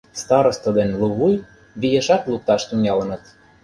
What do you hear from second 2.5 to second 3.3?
тӱҥалыныт.